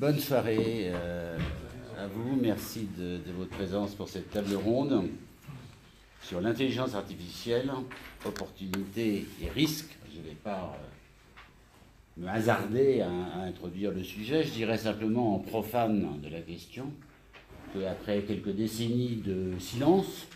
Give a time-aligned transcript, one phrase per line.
[0.00, 1.36] Bonne soirée euh,
[1.98, 2.34] à vous.
[2.40, 5.10] Merci de, votre présence pour cette table ronde
[6.22, 7.70] sur l'intelligence artificielle,
[8.24, 9.94] opportunités et risques.
[10.10, 13.10] Je ne vais pas euh, me hasarder à,
[13.42, 14.42] introduire le sujet.
[14.42, 16.86] Je dirais simplement en profane de la question
[17.74, 20.28] qu'après quelques décennies de silence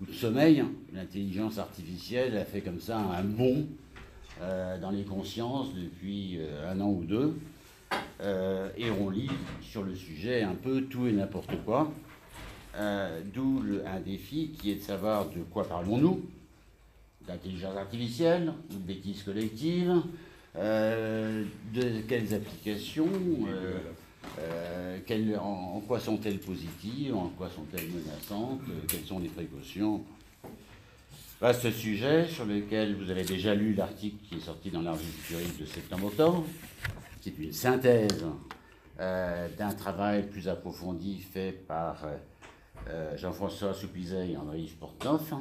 [0.00, 3.64] ou de sommeil, l'intelligence artificielle a fait comme ça un bond
[4.40, 7.36] euh, dans les consciences depuis un an ou deux.
[8.20, 9.30] Euh, et on lit
[9.62, 11.92] sur le sujet un peu tout et n'importe quoi.
[13.34, 16.24] D'où un défi qui est de savoir de quoi parlons-nous
[17.26, 19.92] D'intelligence artificielle ou de bêtises collectives
[20.54, 23.08] De quelles applications
[25.06, 30.04] quelles, en, en, quoi sont-elles positives En quoi sont-elles menaçantes Quelles sont les précautions
[31.40, 35.04] Vaste sujet sur lequel vous avez déjà lu l'article qui est sorti dans la revue
[35.60, 36.44] de septembre-octobre.
[37.28, 38.24] C'est une synthèse
[39.00, 42.06] euh, d'un travail plus approfondi fait par
[42.88, 45.34] euh, Jean-François Soupizet et André-Yves Portneuf,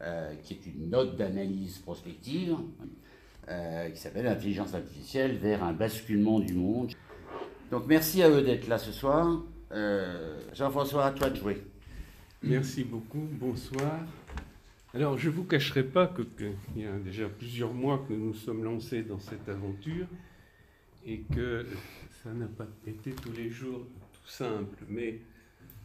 [0.00, 2.56] euh, qui est une note d'analyse prospective
[3.48, 6.90] euh, qui s'appelle Intelligence artificielle vers un basculement du monde.
[7.70, 9.44] Donc merci à eux d'être là ce soir.
[9.70, 11.62] Euh, Jean-François, à toi de jouer.
[12.42, 13.28] Merci beaucoup.
[13.30, 14.00] Bonsoir.
[14.92, 18.64] Alors, je ne vous cacherai pas qu'il y a déjà plusieurs mois que nous sommes
[18.64, 20.08] lancés dans cette aventure
[21.06, 21.66] et que
[22.22, 24.84] ça n'a pas été tous les jours tout simple.
[24.88, 25.20] Mais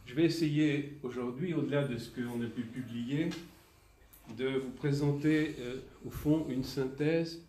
[0.06, 3.30] je vais essayer aujourd'hui, au-delà de ce qu'on a pu publier,
[4.38, 7.42] de vous présenter euh, au fond une synthèse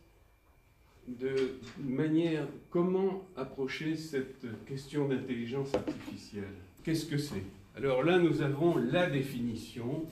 [1.08, 6.44] de manière comment approcher cette question d'intelligence artificielle.
[6.84, 7.42] Qu'est-ce que c'est?
[7.76, 10.04] Alors là, nous avons la définition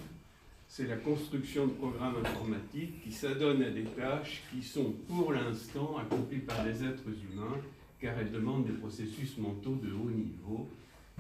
[0.77, 5.97] c'est la construction de programmes informatiques qui s'adonnent à des tâches qui sont pour l'instant
[5.97, 7.57] accomplies par les êtres humains,
[7.99, 10.69] car elles demandent des processus mentaux de haut niveau,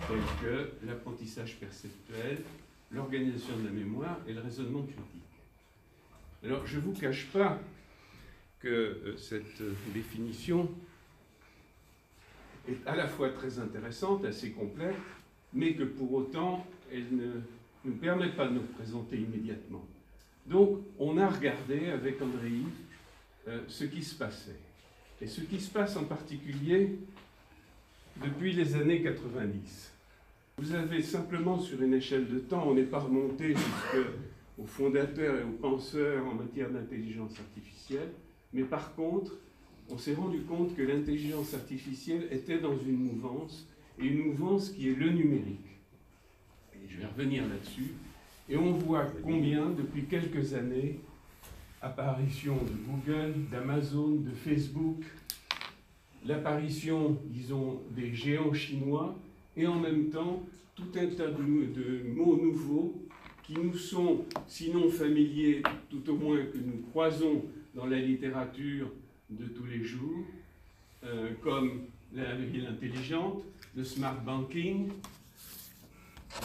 [0.06, 2.42] tels que l'apprentissage perceptuel,
[2.90, 5.22] l'organisation de la mémoire et le raisonnement critique.
[6.44, 7.58] Alors, je ne vous cache pas
[8.60, 9.62] que euh, cette
[9.94, 10.68] définition
[12.68, 14.96] est à la fois très intéressante, assez complète,
[15.54, 17.40] mais que pour autant, elle ne
[17.86, 19.84] ne permet pas de nous présenter immédiatement.
[20.46, 22.52] Donc, on a regardé avec André
[23.48, 24.56] euh, ce qui se passait.
[25.20, 26.98] Et ce qui se passe en particulier
[28.22, 29.92] depuis les années 90.
[30.58, 35.44] Vous avez simplement sur une échelle de temps, on n'est pas remonté jusqu'aux fondateurs et
[35.44, 38.10] aux penseurs en matière d'intelligence artificielle,
[38.52, 39.32] mais par contre,
[39.90, 44.88] on s'est rendu compte que l'intelligence artificielle était dans une mouvance, et une mouvance qui
[44.88, 45.75] est le numérique
[46.88, 47.92] je vais revenir là-dessus,
[48.48, 51.00] et on voit combien, depuis quelques années,
[51.82, 55.02] apparition de Google, d'Amazon, de Facebook,
[56.24, 59.16] l'apparition, disons, des géants chinois,
[59.56, 60.42] et en même temps,
[60.74, 62.94] tout un tas de, de, mots nouveaux
[63.42, 67.42] qui nous sont, sinon familiers, tout au moins que nous croisons
[67.74, 68.90] dans la littérature
[69.30, 70.24] de tous les jours,
[71.04, 71.82] euh, comme
[72.14, 73.42] la ville intelligente,
[73.76, 74.88] le smart banking,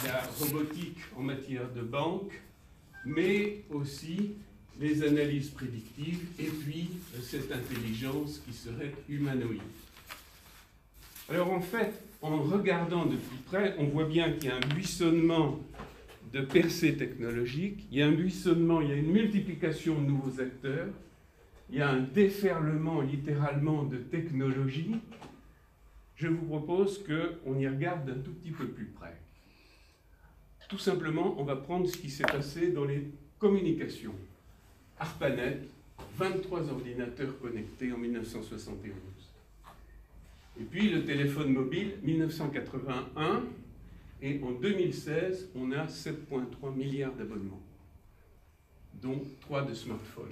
[0.06, 2.32] la robotique en matière de banque,
[3.06, 4.34] mais aussi
[4.80, 6.90] les analyses prédictives et puis
[7.22, 9.62] cette intelligence qui serait humanoïde.
[11.30, 14.74] Alors en fait, en regardant de plus près, on voit bien qu'il y a un
[14.74, 15.60] buissonnement
[16.34, 20.40] de percées technologiques, il y a un buissonnement, il y a une multiplication de nouveaux
[20.42, 20.88] acteurs,
[21.70, 24.96] il y a un déferlement littéralement de technologies.
[26.16, 29.21] Je vous propose qu'on y regarde d'un tout petit peu plus près.
[30.72, 33.04] Tout simplement, on va prendre ce qui s'est passé dans les
[33.38, 34.16] communications.
[34.98, 35.60] ARPANET,
[36.18, 38.96] 23 ordinateurs connectés en 1971.
[40.62, 43.44] Et puis le téléphone mobile, 1981.
[44.22, 47.62] Et en 2016, on a 7,3 milliards d'abonnements,
[49.02, 50.32] dont 3 de smartphones.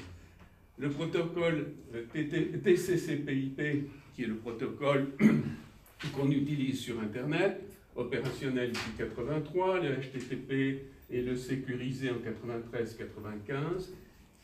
[0.78, 1.74] Le protocole
[2.14, 5.10] TCC/PIP, qui est le protocole
[6.16, 7.62] qu'on utilise sur Internet,
[8.00, 13.90] opérationnel depuis 83, le HTTP et le sécurisé en 93-95,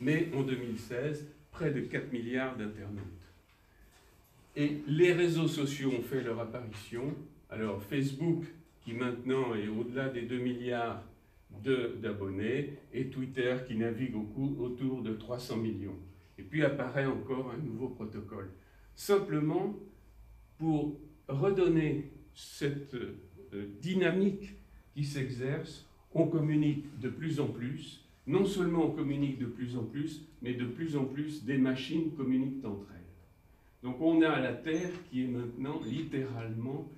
[0.00, 3.02] mais en 2016, près de 4 milliards d'internautes.
[4.54, 7.14] Et les réseaux sociaux ont fait leur apparition.
[7.50, 8.44] Alors Facebook,
[8.82, 11.02] qui maintenant est au-delà des 2 milliards
[12.02, 15.96] d'abonnés, et Twitter, qui navigue autour de 300 millions.
[16.38, 18.50] Et puis apparaît encore un nouveau protocole.
[18.94, 19.74] Simplement
[20.58, 22.96] pour redonner cette
[23.80, 24.54] dynamique
[24.94, 28.02] qui s'exerce, on communique de plus en plus.
[28.26, 32.10] Non seulement on communique de plus en plus, mais de plus en plus des machines
[32.16, 32.96] communiquent entre elles.
[33.82, 36.88] Donc on a la Terre qui est maintenant littéralement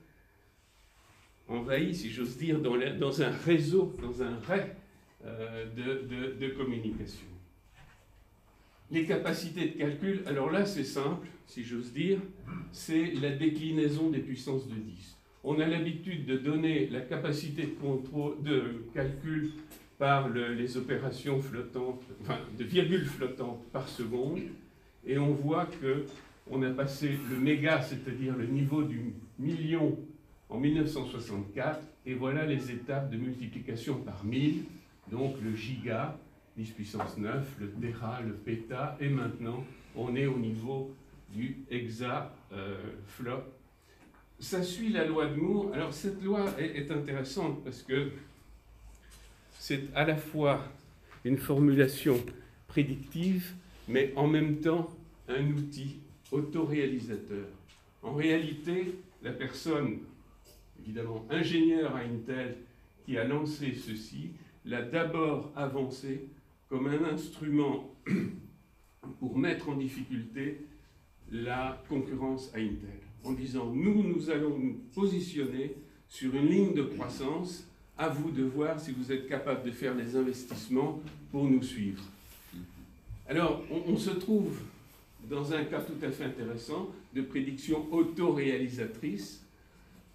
[1.49, 4.66] envahie, si j'ose dire, dans, un réseau, dans un ray
[5.25, 7.26] euh, de, de, communication.
[8.90, 12.20] Les capacités de calcul, alors là c'est simple, si j'ose dire,
[12.72, 15.17] c'est la déclinaison des puissances de 10.
[15.44, 17.76] On a l'habitude de donner la capacité
[18.43, 18.62] de,
[18.93, 19.52] calcul
[19.99, 24.40] par les opérations flottantes, enfin, de virgules flottantes par seconde,
[25.06, 26.05] et on voit que
[26.50, 29.96] on a passé le méga, c'est-à-dire le niveau du million
[30.49, 34.64] en 1964, et voilà les étapes de multiplication par 1000,
[35.12, 36.17] donc le giga,
[36.56, 39.64] 10 puissance 9, le téra, le péta, et maintenant
[39.94, 40.90] on est au niveau
[41.35, 42.76] du hexa euh.
[44.40, 45.73] Ça suit la loi de Moore.
[45.75, 48.12] Alors cette loi est intéressante parce que
[49.58, 50.64] c'est à la fois
[51.25, 52.19] une formulation
[52.69, 53.52] prédictive,
[53.88, 54.90] mais en même temps
[55.29, 55.96] un outil
[56.31, 57.46] autoréalisateur.
[58.02, 59.99] En réalité, la personne,
[60.81, 62.56] évidemment ingénieure à Intel,
[63.05, 64.31] qui a lancé ceci,
[64.64, 66.29] l'a d'abord avancé
[66.69, 67.90] comme un instrument
[69.19, 70.61] pour mettre en difficulté
[71.31, 75.74] la concurrence à Intel, en disant nous, nous allons nous positionner
[76.08, 77.64] sur une ligne de croissance
[77.96, 81.00] à vous de voir si vous êtes capable de faire les investissements
[81.30, 82.02] pour nous suivre.
[83.28, 84.58] Alors, on, se trouve
[85.28, 89.42] dans un cas tout à fait intéressant de prédiction autoréalisatrice.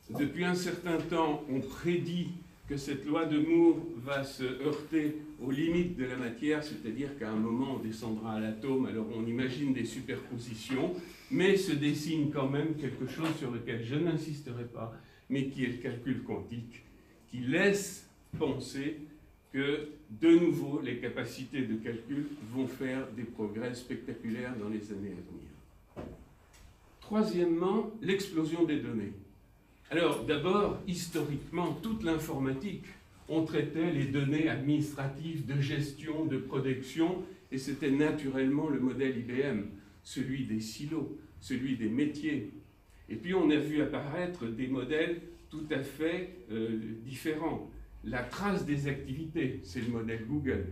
[0.10, 2.30] Depuis un certain temps, on prédit
[2.68, 7.30] que cette loi de Moore va se heurter aux limites de la matière, c'est-à-dire qu'à
[7.30, 10.96] un moment on descendra à l'atome, alors on imagine des superpositions,
[11.34, 14.96] mais se dessine quand même quelque chose sur lequel je n'insisterai pas,
[15.30, 16.84] mais qui est le calcul quantique
[17.32, 18.08] qui laisse
[18.38, 18.98] penser
[19.52, 19.90] que,
[20.22, 26.02] de nouveau, les capacités de calcul vont faire des progrès spectaculaires dans les années à
[26.02, 26.08] venir.
[27.02, 29.14] Troisièmement, l'explosion des données.
[29.90, 32.86] Alors, d'abord, historiquement, toute l'informatique,
[33.28, 39.64] on traitait les données administratives de gestion, de production, et c'était naturellement le modèle IBM,
[40.04, 42.52] celui des silos, celui des métiers.
[43.10, 47.70] Et puis on a vu apparaître des modèles tout à fait euh, différent.
[48.06, 50.68] La trace des activités, c'est le modèle Google.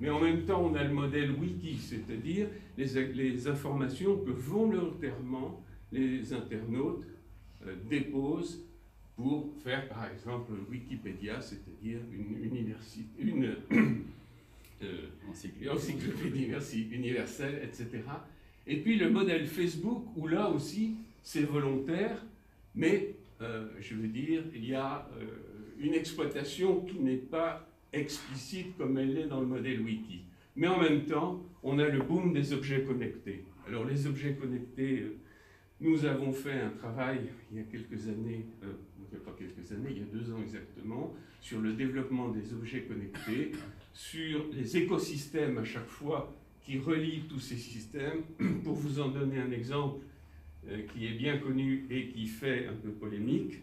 [0.00, 5.62] Mais en même temps, on a le modèle Wiki, c'est-à-dire les, les, informations que volontairement
[5.92, 7.04] les internautes
[7.66, 8.64] euh, déposent
[9.16, 13.54] pour faire, par exemple, Wikipédia, c'est-à-dire une, université, une
[14.82, 16.48] euh, encyclopédie
[16.90, 18.02] universelle, etc.
[18.66, 22.24] Et puis le modèle Facebook, où là aussi, c'est volontaire,
[22.74, 25.24] mais euh, je veux dire, il y a euh,
[25.78, 30.22] une exploitation qui n'est pas explicite comme elle l'est dans le modèle wiki.
[30.56, 33.44] Mais en même temps, on a le boom des objets connectés.
[33.66, 35.16] Alors les objets connectés, euh,
[35.80, 37.20] nous avons fait un travail
[37.50, 41.14] il y a quelques années, euh, pas quelques années, il y a deux ans exactement,
[41.40, 43.52] sur le développement des objets connectés,
[43.92, 46.34] sur les écosystèmes à chaque fois
[46.66, 48.22] qui relient tous ces systèmes.
[48.64, 50.04] Pour vous en donner un exemple,
[50.68, 53.62] euh, qui est bien connu et qui fait un peu polémique,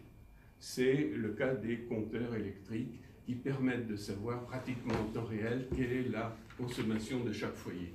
[0.58, 5.92] c'est le cas des compteurs électriques qui permettent de savoir pratiquement en temps réel quelle
[5.92, 7.92] est la consommation de chaque foyer.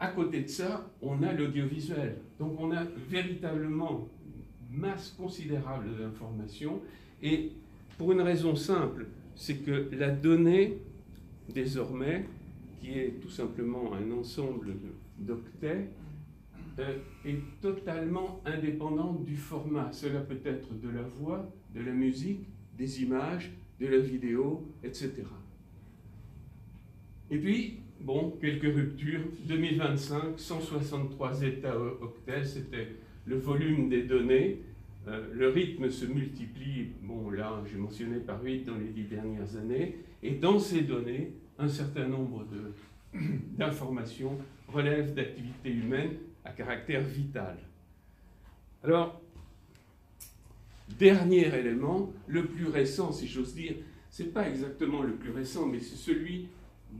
[0.00, 2.16] À côté de ça, on a l'audiovisuel.
[2.38, 4.08] Donc on a véritablement
[4.70, 6.82] une masse considérable d'informations
[7.22, 7.52] et
[7.96, 9.06] pour une raison simple,
[9.36, 10.78] c'est que la donnée,
[11.48, 12.26] désormais,
[12.80, 14.74] qui est tout simplement un ensemble
[15.18, 15.88] d'octets,
[16.78, 19.90] euh, est totalement indépendante du format.
[19.92, 25.12] Cela peut être de la voix, de la musique, des images, de la vidéo, etc.
[27.30, 29.22] Et puis, bon, quelques ruptures.
[29.46, 32.88] 2025, 163 états octets, c'était
[33.24, 34.60] le volume des données.
[35.08, 39.56] Euh, le rythme se multiplie, bon là j'ai mentionné par 8 dans les dix dernières
[39.56, 42.46] années, et dans ces données, un certain nombre
[43.58, 47.56] d'informations relèvent d'activités humaines à caractère vital.
[48.82, 49.20] Alors,
[50.98, 53.74] dernier élément, le plus récent, si j'ose dire,
[54.10, 56.48] c'est pas exactement le plus récent, mais c'est celui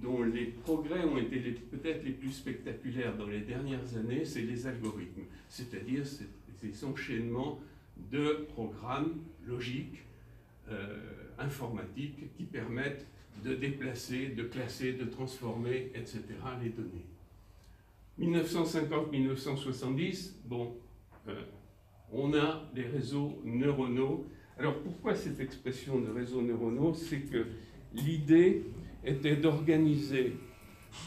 [0.02, 4.66] dont les progrès ont été peut-être les plus spectaculaires dans les dernières années, c'est les
[4.66, 7.60] algorithmes, c'est-à-dire ces enchaînements
[8.10, 9.14] de programmes
[9.46, 10.02] logiques,
[10.68, 10.98] euh,
[11.38, 13.06] informatiques, qui permettent
[13.44, 16.22] de déplacer, de classer, de transformer, etc.,
[16.62, 17.04] les données.
[18.18, 20.74] 1950-1970, bon,
[21.28, 21.42] euh,
[22.12, 24.26] on a des réseaux neuronaux.
[24.58, 26.94] Alors pourquoi cette expression de réseaux neuronaux?
[26.94, 27.44] C'est que
[27.92, 28.64] l'idée
[29.04, 30.32] était d'organiser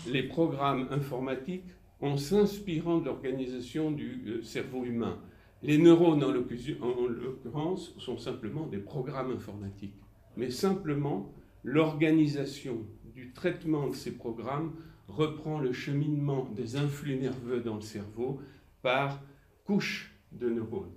[0.08, 1.66] les programmes informatiques
[2.02, 5.18] en s'inspirant de l'organisation du euh, cerveau humain.
[5.62, 9.96] Les neurones, en l'occurrence, sont simplement des programmes informatiques.
[10.38, 14.74] Mais simplement, l'organisation du traitement de ces programmes
[15.08, 18.39] reprend le cheminement des influx nerveux dans le cerveau
[18.82, 19.22] par
[19.66, 20.94] couches de neurones.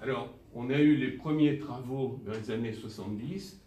[0.00, 3.60] Alors, on a eu les premiers travaux dans les années 70,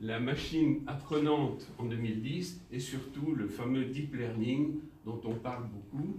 [0.00, 4.74] la machine apprenante en 2010 et surtout le fameux deep learning
[5.04, 6.16] dont on parle beaucoup.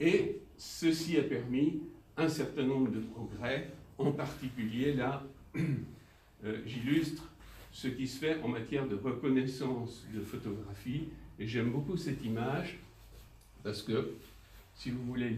[0.00, 1.80] Et ceci a permis
[2.16, 5.24] un certain nombre de progrès, en particulier là,
[5.56, 7.33] euh, j'illustre
[7.74, 11.08] ce qui se fait en matière de reconnaissance de photographie.
[11.40, 12.78] Et j'aime beaucoup cette image
[13.64, 14.12] parce que,
[14.76, 15.36] si vous voulez,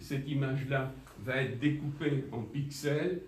[0.00, 0.92] cette image-là
[1.24, 3.22] va être découpée en pixels.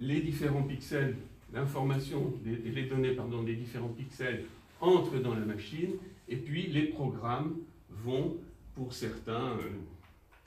[0.00, 1.16] Les différents pixels,
[1.52, 4.44] l'information, les données pardon, des différents pixels
[4.80, 5.92] entrent dans la machine
[6.28, 7.54] et puis les programmes
[7.88, 8.36] vont,
[8.74, 9.70] pour certains, euh,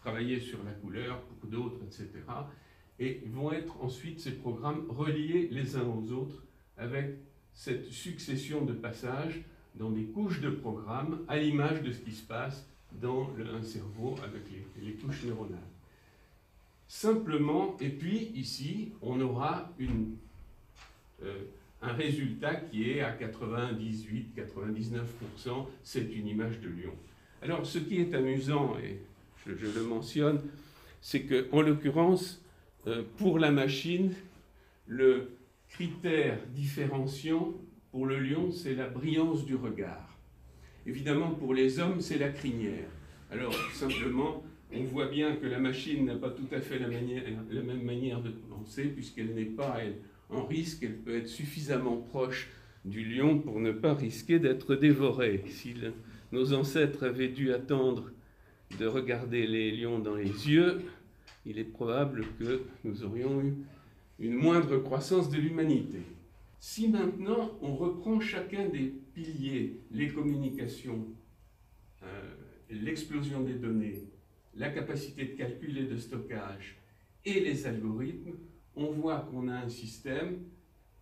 [0.01, 2.09] travailler sur la couleur, pour d'autres, etc.
[2.99, 6.43] Et vont être ensuite ces programmes reliés les uns aux autres
[6.77, 7.15] avec
[7.57, 9.41] cette succession de passages
[9.75, 12.67] dans des couches de programmes à l'image de ce qui se passe
[13.01, 14.43] dans un cerveau avec
[14.79, 15.57] les, couches neuronales.
[16.87, 19.87] Simplement, et puis ici, on aura euh,
[21.81, 26.93] un résultat qui est à 98-99%, c'est une image de lion.
[27.41, 28.99] Alors, ce qui est amusant, et
[29.47, 30.41] je, le mentionne,
[31.01, 32.39] c'est qu'en l'occurrence,
[32.85, 34.13] euh, pour la machine,
[34.85, 35.36] le
[35.69, 37.53] critère différenciant
[37.91, 40.17] pour le lion, c'est la brillance du regard.
[40.85, 42.89] Évidemment, pour les hommes, c'est la crinière.
[43.31, 44.43] Alors, simplement,
[44.73, 48.29] on voit bien que la machine n'a pas tout à fait la, même manière de
[48.29, 49.77] penser, puisqu'elle n'est pas
[50.29, 52.49] en risque, elle peut être suffisamment proche
[52.85, 55.43] du lion pour ne pas risquer d'être dévorée.
[55.47, 55.75] Si
[56.31, 58.11] nos ancêtres avaient dû attendre
[58.79, 60.81] de regarder les lions dans les yeux,
[61.45, 63.55] il est probable que nous aurions eu
[64.19, 65.99] une moindre croissance de l'humanité.
[66.59, 71.05] Si maintenant on reprend chacun des piliers, les communications,
[72.03, 72.35] euh,
[72.69, 74.03] l'explosion des données,
[74.55, 76.77] la capacité de calcul et de stockage
[77.25, 78.33] et les algorithmes,
[78.75, 80.39] on voit qu'on a un système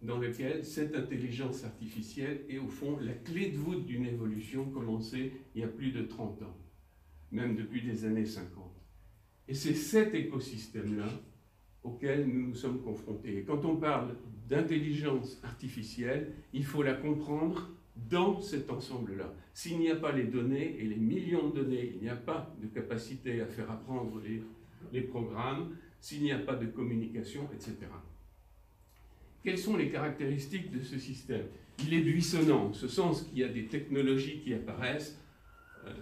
[0.01, 5.31] dans lequel cette intelligence artificielle est au fond la clé de voûte d'une évolution commencée
[5.55, 6.57] il y a plus de 30 ans,
[7.31, 8.63] même depuis les années 50.
[9.47, 11.09] Et c'est cet écosystème-là
[11.85, 13.37] auquel nous nous sommes confrontés.
[13.37, 14.15] Et quand on parle
[14.49, 17.69] d'intelligence artificielle, il faut la comprendre
[18.09, 19.33] dans cet ensemble-là.
[19.53, 22.53] S'il n'y a pas les données et les millions de données, il n'y a pas
[22.61, 24.41] de capacité à faire apprendre les,
[24.91, 27.77] les programmes, s'il n'y a pas de communication, etc.
[29.43, 31.45] Quelles sont les caractéristiques de ce système?
[31.79, 35.19] Il est buissonnant, en ce sens qu'il y a des technologies qui apparaissent
[35.85, 35.93] euh,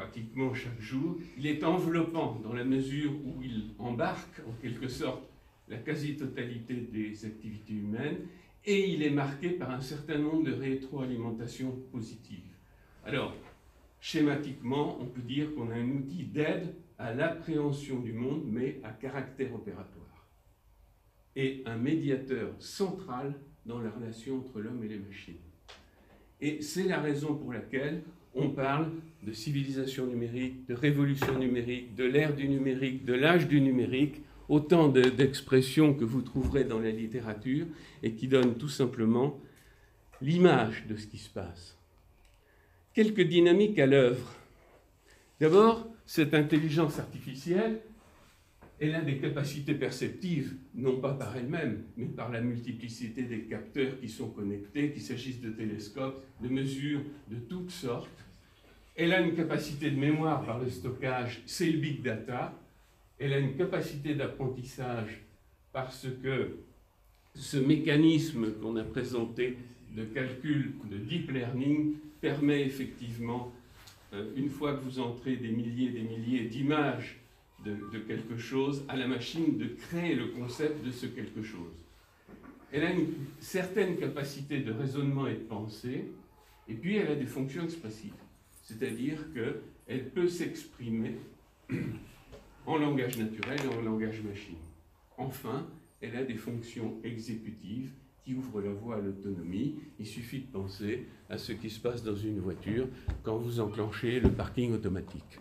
[0.00, 1.18] pratiquement chaque jour.
[1.36, 5.22] Il est enveloppant dans la mesure où il embarque en quelque sorte
[5.68, 8.16] la quasi-totalité des activités humaines
[8.64, 12.56] et il est marqué par un certain nombre de rétroalimentations positives.
[13.04, 13.34] Alors,
[14.00, 18.90] schématiquement, on peut dire qu'on a un outil d'aide à l'appréhension du monde, mais à
[18.90, 20.26] caractère opératoire,
[21.36, 23.34] et un médiateur central
[23.66, 25.34] dans la relation entre l'homme et les machines.
[26.40, 28.02] Et c'est la raison pour laquelle
[28.34, 28.90] on parle
[29.22, 34.88] de civilisation numérique, de révolution numérique, de l'ère du numérique, de l'âge du numérique, autant
[34.88, 37.66] d'expressions que vous trouverez dans la littérature
[38.02, 39.38] et qui donnent tout simplement
[40.20, 41.76] l'image de ce qui se passe.
[42.94, 44.34] Quelques dynamiques à l'œuvre.
[45.40, 47.80] D'abord, cette intelligence artificielle,
[48.80, 54.00] elle a des capacités perceptives, non pas par elle-même, mais par la multiplicité des capteurs
[54.00, 58.08] qui sont connectés, qu'il s'agisse de télescopes, de mesures de toutes sortes.
[58.96, 62.54] Elle a une capacité de mémoire par le stockage, c'est le big data,
[63.18, 65.20] elle a une capacité d'apprentissage
[65.74, 66.56] parce que
[67.34, 69.58] ce mécanisme qu'on a présenté
[69.94, 73.52] de calcul de deep learning permet effectivement,
[74.14, 77.19] euh, une fois que vous entrez des milliers et des milliers d'images
[77.64, 81.84] de, quelque chose, à la machine de créer le concept de ce quelque chose.
[82.72, 86.06] Elle a une certaine capacité de raisonnement et de pensée,
[86.68, 88.14] et puis elle a des fonctions expressives.
[88.62, 91.16] C'est-à-dire qu'elle peut s'exprimer
[92.66, 94.56] en langage naturel et en langage machine.
[95.18, 95.66] Enfin,
[96.00, 97.90] elle a des fonctions exécutives
[98.24, 99.74] qui ouvrent la voie à l'autonomie.
[99.98, 102.86] Il suffit de penser à ce qui se passe dans une voiture
[103.22, 105.40] quand vous enclenchez le parking automatique.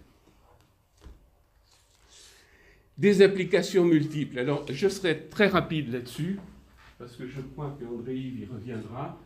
[3.00, 4.39] Des applications multiples.
[4.39, 6.38] Alors, je serai très rapide là-dessus,
[6.98, 9.18] parce que je crois qu'André Yves y reviendra.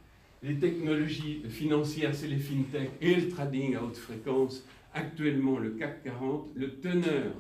[0.44, 4.64] Les technologies financières, c'est les fintech et le trading à haute fréquence
[4.94, 7.34] Actuellement, le CAC 40, le teneur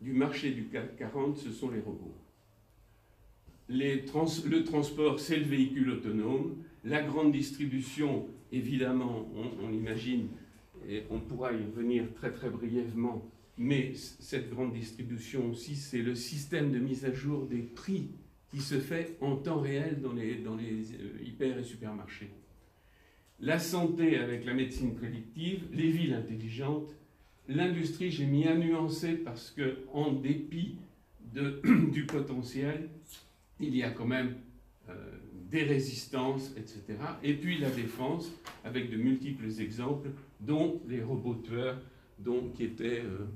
[0.00, 2.14] du marché du CAC 40, ce sont les robots.
[3.68, 6.56] le transport, c'est le véhicule autonome.
[6.82, 10.28] La grande distribution, évidemment, on, on imagine,
[10.88, 16.14] et on pourra y revenir très très brièvement, mais cette grande distribution aussi, c'est le
[16.14, 18.10] système de mise à jour des prix
[18.50, 22.30] qui se fait en temps réel dans les, dans euh, hyper et supermarchés.
[23.40, 26.94] La santé avec la médecine prédictive, les villes intelligentes,
[27.48, 30.76] l'industrie, j'ai mis à nuancer parce que, en dépit
[31.34, 32.88] du potentiel,
[33.60, 34.36] il y a quand même
[34.88, 34.94] euh,
[35.50, 36.98] des résistances, etc.
[37.22, 38.32] Et puis la défense,
[38.64, 41.80] avec de multiples exemples, dont les robots tueurs
[42.18, 43.26] donc, qui était euh,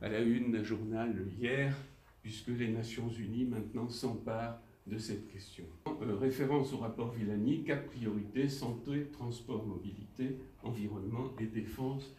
[0.00, 1.74] à la une d'un journal hier,
[2.22, 5.64] puisque les Nations Unies maintenant s'emparent de cette question.
[5.86, 12.14] Euh, référence au rapport Villani, quatre priorités, santé, transport, mobilité, environnement et défense,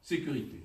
[0.00, 0.62] sécurité.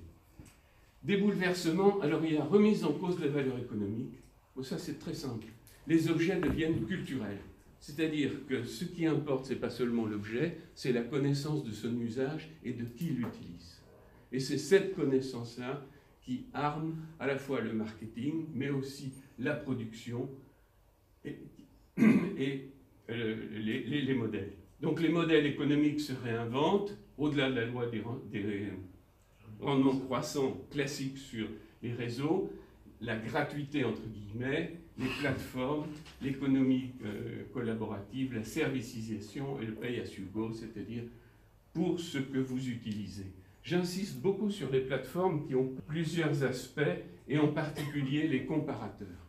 [1.02, 4.14] Des bouleversements, alors il y a remise en cause de la valeur économique.
[4.54, 5.46] Bon, ça c'est très simple.
[5.86, 7.38] Les objets deviennent culturels.
[7.80, 11.96] C'est-à-dire que ce qui importe, ce n'est pas seulement l'objet, c'est la connaissance de son
[12.00, 13.75] usage et de qui l'utilise.
[14.32, 15.84] Et c'est cette connaissance-là
[16.22, 20.28] qui arme à la fois le marketing, mais aussi la production
[21.24, 21.38] et,
[23.10, 24.52] euh, les, modèles.
[24.80, 28.02] Donc les modèles économiques se réinventent, au-delà de la loi des,
[29.60, 31.46] rendements croissants classiques sur
[31.82, 32.50] les réseaux,
[33.00, 35.86] la gratuité entre guillemets, les plateformes,
[36.22, 41.04] l'économie euh, collaborative, la servicisation et le pay as you go, c'est-à-dire
[41.72, 43.26] pour ce que vous utilisez.
[43.66, 49.26] J'insiste beaucoup sur les plateformes qui ont plusieurs aspects, et en particulier les comparateurs.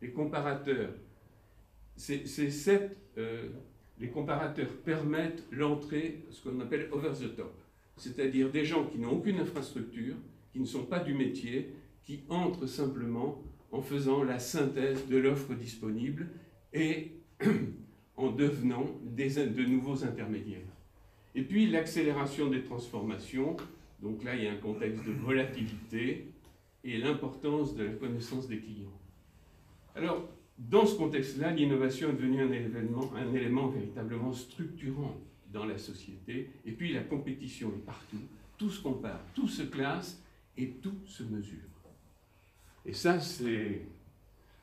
[0.00, 0.94] Les comparateurs,
[1.96, 2.22] c'est
[3.18, 3.48] euh,
[3.98, 7.52] les comparateurs permettent l'entrée, ce qu'on appelle over the top,
[7.96, 10.14] c'est-à-dire des gens qui n'ont aucune infrastructure,
[10.52, 11.74] qui ne sont pas du métier,
[12.04, 16.28] qui entrent simplement en faisant la synthèse de l'offre disponible
[16.72, 17.16] et
[18.16, 20.71] en devenant de nouveaux intermédiaires.
[21.34, 23.56] Et puis l'accélération des transformations.
[24.02, 26.26] Donc là, il y a un contexte de volatilité
[26.84, 28.98] et l'importance de la connaissance des clients.
[29.94, 30.28] Alors,
[30.58, 35.16] dans ce contexte-là, l'innovation est devenue un élément, un élément véritablement structurant
[35.52, 36.50] dans la société.
[36.64, 38.20] Et puis la compétition est partout.
[38.58, 40.22] Tout se compare, tout se classe
[40.56, 41.58] et tout se mesure.
[42.84, 43.82] Et ça, c'est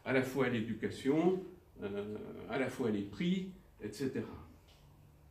[0.03, 1.41] à la fois l'éducation,
[1.81, 2.17] euh,
[2.49, 4.23] à la fois les prix, etc.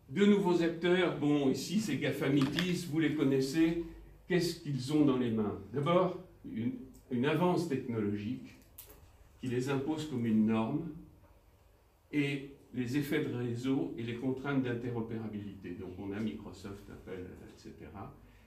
[0.08, 3.84] De nouveaux acteurs, bon, ici c'est Gafamitis, vous les connaissez,
[4.26, 5.58] qu'est-ce qu'ils ont dans les mains?
[5.70, 6.18] D'abord,
[6.50, 8.56] une, avance technologique
[9.38, 10.88] qui les impose comme une norme
[12.10, 15.72] et les effets de réseau et les contraintes d'interopérabilité.
[15.72, 17.74] Donc on a Microsoft, Apple, etc.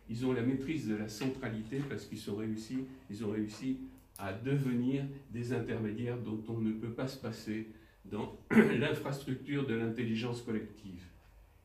[0.09, 3.77] Ils ont la maîtrise de la centralité parce qu'ils ont réussi, ils ont réussi
[4.17, 7.67] à devenir des intermédiaires dont on ne peut pas se passer
[8.05, 11.10] dans l'infrastructure de l'intelligence collective.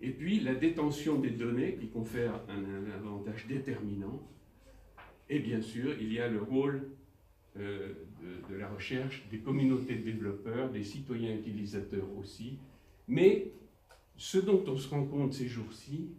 [0.00, 4.22] Et puis la détention des données qui confère un, avantage déterminant.
[5.28, 6.90] Et bien sûr, il y a le rôle
[7.58, 7.94] euh,
[8.50, 12.58] de, la recherche des communautés de développeurs, des citoyens utilisateurs aussi.
[13.08, 13.50] Mais
[14.16, 16.10] ce dont on se rend compte ces jours-ci,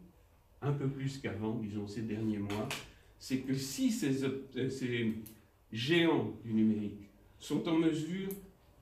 [0.62, 2.68] un peu plus qu'avant, disons ces derniers mois,
[3.20, 4.26] c'est que si ces,
[4.70, 5.14] ces
[5.72, 7.10] géants du numérique
[7.40, 8.30] sont en mesure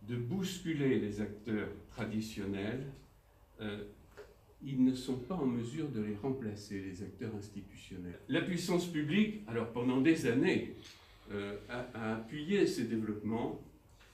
[0.08, 2.86] de bousculer les acteurs traditionnels,
[3.62, 3.84] euh,
[4.66, 8.20] ils ne sont pas en mesure de les remplacer, les acteurs institutionnels.
[8.30, 10.74] La puissance publique, alors pendant des années,
[11.32, 13.60] euh, a, appuyé ces développements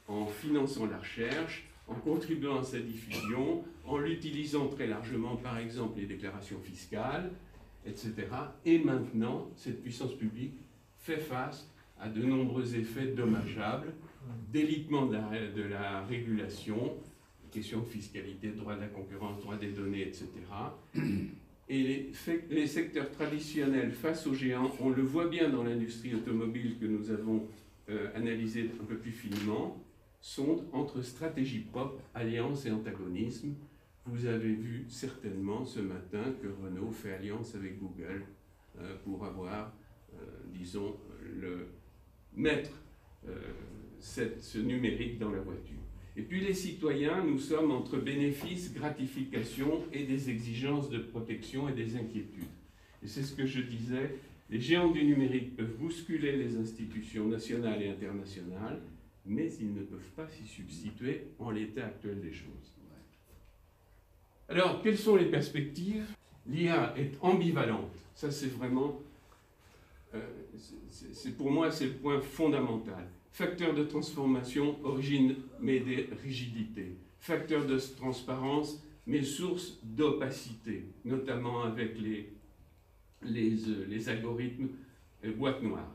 [0.07, 5.99] en finançant la recherche, en contribuant à sa diffusion, en l'utilisant très largement, par exemple,
[5.99, 7.31] les déclarations fiscales,
[7.85, 8.13] etc.
[8.65, 10.53] Et maintenant, cette puissance publique
[10.97, 11.67] fait face
[11.99, 13.93] à de nombreux effets dommageables,
[14.51, 16.93] délitement de la, de la régulation,
[17.51, 20.27] questions de fiscalité, droit de la concurrence, droit des données, etc.
[21.73, 22.11] Et
[22.49, 27.11] les, secteurs traditionnels face aux géants, on le voit bien dans l'industrie automobile que nous
[27.11, 27.47] avons
[27.89, 29.81] euh, analysé un peu plus finement,
[30.19, 33.53] sont entre stratégie propre, alliance et antagonisme.
[34.05, 38.25] Vous avez vu certainement ce matin que Renault fait alliance avec Google
[38.77, 39.73] euh, pour avoir,
[40.13, 40.17] euh,
[40.53, 41.67] disons, le
[42.35, 42.71] mettre
[43.99, 45.80] cette, ce numérique dans la voiture.
[46.17, 51.74] Et puis les citoyens, nous sommes entre bénéfices, gratification et des exigences de protection et
[51.74, 52.43] des inquiétudes.
[53.04, 54.15] Et c'est ce que je disais,
[54.50, 58.82] les géants du numérique peuvent bousculer les institutions nationales et internationales,
[59.26, 62.76] mais ils ne peuvent pas s'y substituer en l'état actuel des choses.
[64.50, 66.06] Alors, quelles sont les perspectives?
[66.45, 67.95] L'IA est ambivalente.
[68.13, 69.00] Ça, c'est vraiment
[71.13, 73.08] c'est pour moi c'est le point fondamental.
[73.31, 76.97] Facteur de transformation, origine mais des rigidités.
[77.19, 82.33] Facteur de transparence, mais source d'opacité, notamment avec les,
[83.23, 83.55] les,
[83.87, 84.69] les algorithmes
[85.29, 85.89] boîte noire.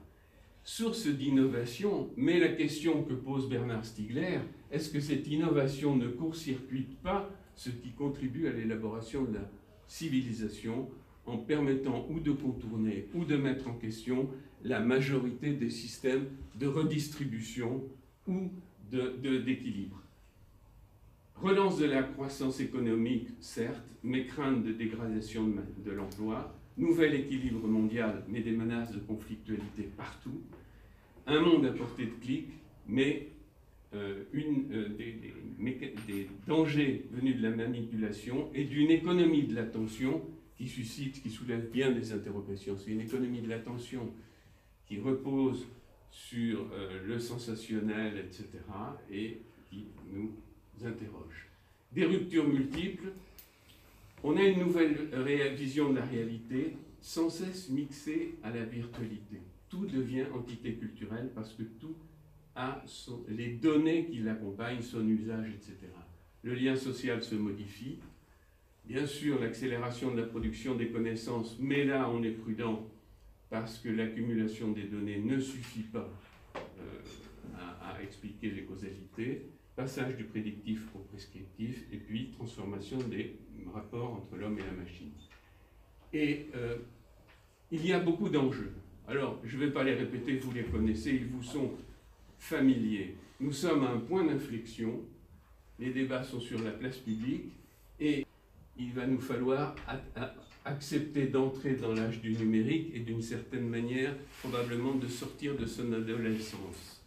[0.64, 6.96] Source d'innovation, mais la question que pose Bernard Stiegler, est-ce que cette innovation ne court-circuite
[7.02, 9.50] pas ce qui contribue à l'élaboration de la
[9.86, 10.88] civilisation
[11.26, 14.28] en permettant ou de contourner ou de mettre en question
[14.64, 16.26] la majorité des systèmes
[16.58, 17.84] de redistribution
[18.26, 18.50] ou
[18.90, 19.96] d'équilibre.
[19.96, 20.06] De,
[21.46, 25.46] Relance de la croissance économique, certes, mais crainte de dégradation
[25.84, 30.40] de, l'emploi, nouvel équilibre mondial, mais des menaces de conflictualité partout,
[31.26, 32.48] un monde à portée de clic,
[32.88, 33.28] mais
[33.94, 40.22] euh, une, euh, des, des, dangers venus de la manipulation et d'une économie de l'attention
[40.56, 42.76] qui suscite, qui soulève bien des interrogations.
[42.78, 44.10] C'est une économie de l'attention
[44.86, 45.66] qui repose
[46.10, 48.48] sur euh, le sensationnel, etc.,
[49.10, 50.32] et qui nous
[50.84, 51.46] interroge.
[51.92, 53.12] Des ruptures multiples,
[54.22, 59.40] on a une nouvelle vision de la réalité, sans cesse mixée à la virtualité.
[59.68, 61.94] Tout devient entité culturelle parce que tout
[62.54, 62.82] a
[63.28, 65.76] les données qui l'accompagnent, son usage, etc.
[66.42, 67.98] Le lien social se modifie.
[68.86, 72.88] Bien sûr, l'accélération de la production des connaissances, mais là, on est prudent
[73.50, 76.08] parce que l'accumulation des données ne suffit pas
[76.56, 76.60] euh,
[77.80, 83.36] à, expliquer les causalités, passage du prédictif au prescriptif, et puis transformation des
[83.74, 85.10] rapports entre l'homme et la machine.
[86.12, 86.76] Et euh,
[87.72, 88.72] il y a beaucoup d'enjeux.
[89.08, 91.72] Alors, je ne vais pas les répéter, vous les connaissez, ils vous sont
[92.38, 93.16] familiers.
[93.40, 95.00] Nous sommes à un point d'inflexion,
[95.80, 97.52] les débats sont sur la place publique,
[98.78, 99.74] il va nous falloir
[100.64, 105.92] accepter d'entrer dans l'âge du numérique et d'une certaine manière probablement de sortir de son
[105.92, 107.02] adolescence.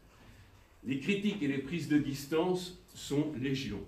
[0.86, 3.82] Les critiques et les prises de distance sont légion.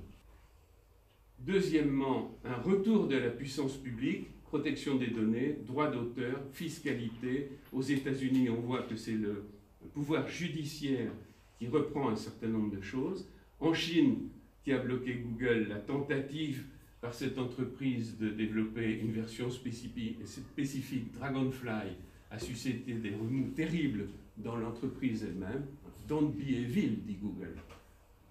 [1.40, 7.50] Deuxièmement, un retour de la puissance publique, protection des données, droit d'auteur, fiscalité.
[7.72, 9.46] Aux États-Unis, on voit que c'est le
[9.94, 11.12] pouvoir judiciaire
[11.58, 13.28] qui reprend un certain nombre de choses.
[13.60, 14.28] En Chine,
[14.64, 16.66] qui a bloqué Google, la tentative
[17.02, 21.98] par cette entreprise de développer une version spécifique, Dragonfly
[22.30, 25.66] a suscité des remous terribles dans l'entreprise elle-même.
[26.08, 27.56] Don't be evil, dit Google.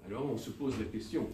[0.06, 1.28] Alors on se pose la question.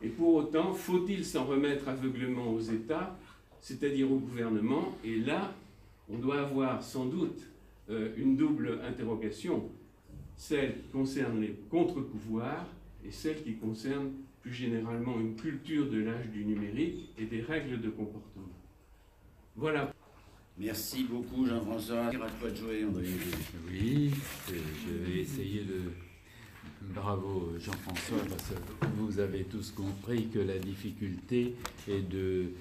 [0.00, 3.18] Et pour autant, faut-il s'en remettre aveuglement aux États,
[3.60, 4.96] c'est-à-dire au gouvernement?
[5.04, 5.52] Et là,
[6.08, 7.42] on doit avoir sans doute
[7.90, 9.68] euh, une double interrogation,
[10.36, 12.66] celle qui concerne les contre-pouvoirs
[13.04, 14.12] et celle qui concerne
[14.46, 18.48] plus généralement une culture de l'âge du numérique et des règles de comportement.
[19.56, 19.92] Voilà.
[20.56, 22.10] Merci beaucoup Jean-François.
[22.10, 23.06] de jouer, André.
[23.68, 24.12] Oui,
[24.48, 25.80] je vais essayer de...
[26.94, 31.56] Bravo Jean-François, parce que vous avez tous compris que la difficulté
[31.88, 32.52] est de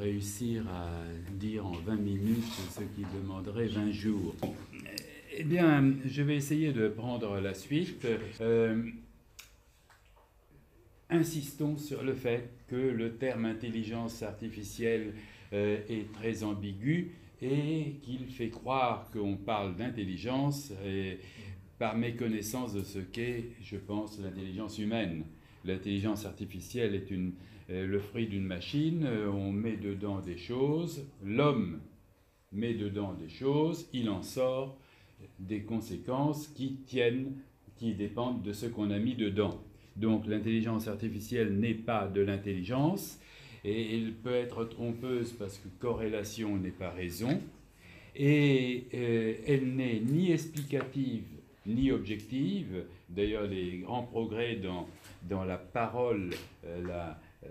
[0.00, 0.90] réussir à
[1.32, 4.34] dire en 20 minutes ce qui demanderait 20 jours.
[5.34, 8.06] Eh bien, je vais essayer de prendre la suite.
[8.42, 8.82] Euh,
[11.12, 15.14] insistons sur le fait que le terme intelligence artificielle
[15.52, 20.72] euh, est très ambigu et qu'il fait croire qu'on parle d'intelligence
[21.82, 25.24] par méconnaissance de ce qu'est, je pense, l'intelligence humaine.
[25.64, 27.32] L'intelligence artificielle est une,
[27.70, 31.80] euh, le fruit d'une machine, euh, on met dedans des choses, l'homme
[32.52, 34.78] met dedans des choses, il en sort
[35.40, 37.32] des conséquences qui tiennent,
[37.74, 39.60] qui dépendent de ce qu'on a mis dedans.
[39.96, 43.18] Donc l'intelligence artificielle n'est pas de l'intelligence
[43.64, 47.40] et elle peut être trompeuse parce que corrélation n'est pas raison
[48.14, 51.24] et euh, elle n'est ni explicative
[51.64, 52.84] ni objective.
[53.08, 54.88] D'ailleurs, les grands progrès dans,
[55.22, 56.30] dans la parole,
[56.66, 56.84] euh,
[57.44, 57.48] euh,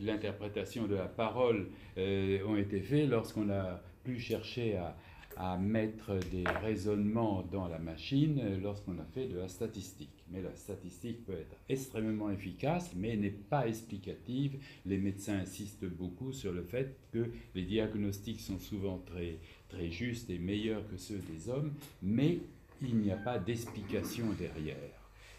[0.00, 1.68] l'interprétation de la parole
[1.98, 4.96] ont été faits lorsqu'on a pu chercher à,
[5.38, 10.24] à mettre des raisonnements dans la machine lorsqu'on a fait de la statistique.
[10.30, 14.58] Mais la statistique peut être extrêmement efficace, mais n'est pas explicative.
[14.84, 20.28] Les médecins insistent beaucoup sur le fait que les diagnostics sont souvent très, très justes
[20.28, 21.72] et meilleurs que ceux des hommes,
[22.02, 22.40] mais
[22.82, 24.76] il n'y a pas d'explication derrière.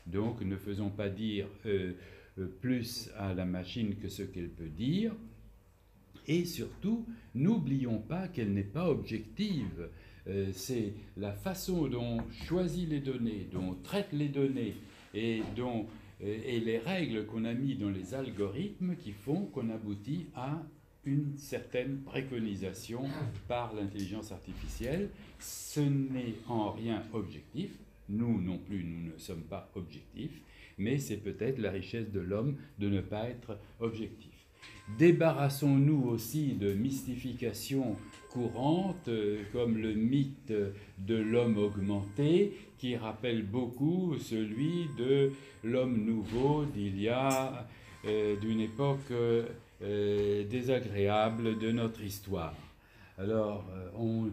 [0.08, 1.94] Donc ne faisons pas dire euh,
[2.40, 5.14] euh, plus à la machine que ce qu'elle peut dire,
[6.30, 9.90] et surtout, n'oublions pas qu'elle n'est pas objective.
[10.28, 14.76] Euh, c'est la façon dont on choisit les données, dont on traite les données
[15.16, 15.88] et, dont,
[16.24, 20.62] euh, et les règles qu'on a mis dans les algorithmes qui font qu'on aboutit à
[21.04, 23.06] une certaine préconisation
[23.48, 25.10] par l'intelligence artificielle.
[25.40, 27.72] Ce n'est en rien objectif.
[28.08, 30.42] Nous non plus, nous ne sommes pas objectifs,
[30.78, 34.29] mais c'est peut-être la richesse de l'homme de ne pas être objectif.
[34.98, 37.96] Débarrassons-nous aussi de mystifications
[38.30, 40.54] courantes euh, comme le mythe
[40.98, 45.32] de l'homme augmenté qui rappelle beaucoup celui de
[45.64, 47.68] l'homme nouveau d'il y a
[48.06, 52.56] euh, d'une époque euh, désagréable de notre histoire.
[53.18, 53.66] Alors,
[53.98, 54.30] on,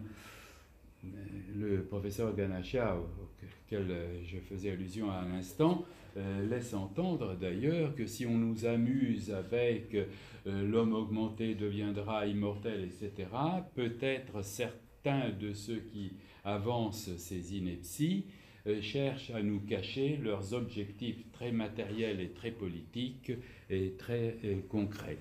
[1.54, 3.86] le professeur Ganachia, auquel
[4.24, 5.84] je faisais allusion à l'instant,
[6.16, 10.06] euh, laisse entendre d'ailleurs que si on nous amuse avec euh,
[10.46, 13.28] l'homme augmenté deviendra immortel, etc.,
[13.74, 18.24] peut-être certains de ceux qui avancent ces inepties
[18.66, 23.32] euh, cherchent à nous cacher leurs objectifs très matériels et très politiques
[23.68, 24.38] et très
[24.70, 25.18] concrets.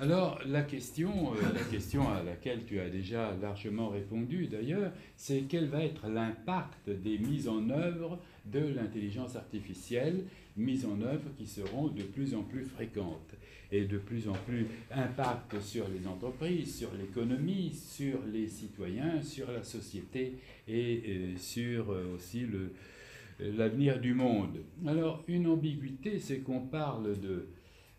[0.00, 5.66] Alors la question, la question à laquelle tu as déjà largement répondu d'ailleurs, c'est quel
[5.66, 10.24] va être l'impact des mises en œuvre de l'intelligence artificielle
[10.56, 13.34] mises en œuvre qui seront de plus en plus fréquentes
[13.70, 19.52] et de plus en plus impact sur les entreprises, sur l'économie, sur les citoyens, sur
[19.52, 20.32] la société
[20.66, 22.46] et euh, sur euh, aussi
[23.38, 24.60] l'avenir du monde.
[24.86, 27.48] Alors une ambiguïté, c'est qu'on parle de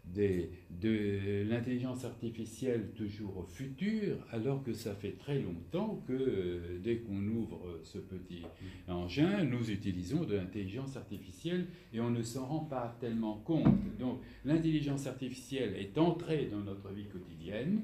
[0.05, 6.97] de l'intelligence artificielle toujours au futur, alors que ça fait très longtemps que euh, dès
[6.97, 8.41] qu'on ouvre ce petit
[8.87, 13.73] engin, nous utilisons de l'intelligence artificielle et on ne s'en rend pas tellement compte.
[13.99, 17.83] Donc l'intelligence artificielle est entrée dans notre vie quotidienne,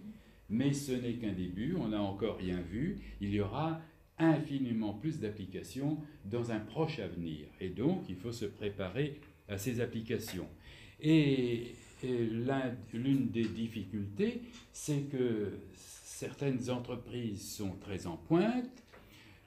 [0.50, 3.82] mais ce n'est qu'un début, on n'a encore rien vu, il y aura
[4.18, 7.48] infiniment plus d'applications dans un proche avenir.
[7.60, 10.48] Et donc il faut se préparer à ces applications.
[11.00, 18.84] Et l'une des difficultés, c'est que certaines entreprises sont très en pointe,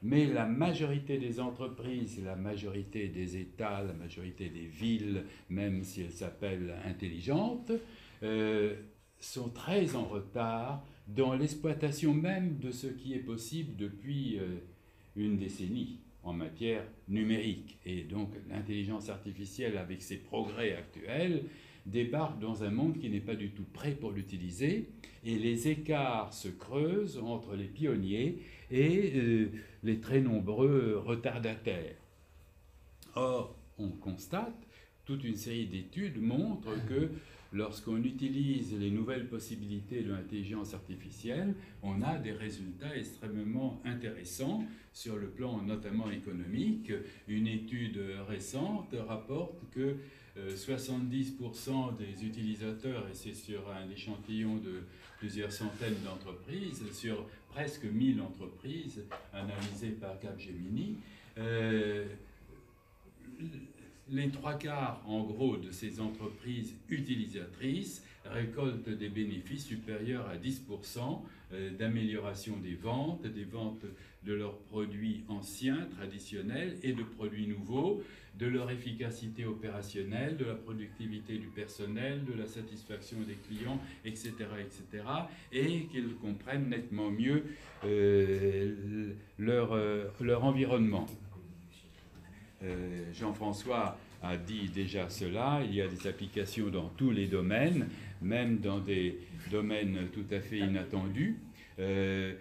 [0.03, 6.03] mais la majorité des entreprises, la majorité des États, la majorité des villes, même si
[6.03, 7.73] elles s'appellent intelligentes,
[8.23, 8.77] euh,
[9.19, 14.59] sont très en retard dans l'exploitation même de ce qui est possible depuis euh,
[15.17, 17.79] une décennie en matière numérique.
[17.85, 21.45] Et donc l'intelligence artificielle, avec ses progrès actuels,
[21.87, 24.89] débarque dans un monde qui n'est pas du tout prêt pour l'utiliser,
[25.25, 28.39] et les écarts se creusent entre les pionniers
[28.71, 29.51] et euh,
[29.83, 31.97] les très nombreux retardataires.
[33.15, 34.55] Or, on constate,
[35.05, 37.11] toute une série d'études montrent que
[37.53, 45.17] lorsqu'on utilise les nouvelles possibilités de l'intelligence artificielle, on a des résultats extrêmement intéressants sur
[45.17, 46.93] le plan notamment économique.
[47.27, 49.97] Une étude récente rapporte que
[50.55, 54.83] 70% euh, des utilisateurs, et c'est sur un échantillon de
[55.19, 60.97] plusieurs centaines d'entreprises, sur presque 1000 entreprises analysées par Capgemini,
[61.39, 62.07] euh,
[64.13, 71.23] les trois quarts, en gros, de ces entreprises utilisatrices récoltent des bénéfices supérieurs à 10%
[71.53, 73.85] euh, d'amélioration des ventes, des ventes
[74.25, 78.03] de leurs produits anciens, traditionnels, et de produits nouveaux,
[78.41, 84.33] de leur efficacité opérationnelle, de la productivité du personnel, de la satisfaction des clients, etc.,
[84.59, 85.05] etc.,
[85.53, 87.45] et qu'ils comprennent nettement mieux
[87.85, 91.07] euh, leur, euh, leur environnement.
[92.63, 97.89] Euh, Jean-François a dit déjà cela, il y a des applications dans tous les domaines,
[98.23, 99.19] même dans des
[99.51, 101.37] domaines tout à fait inattendus.
[101.79, 102.37] les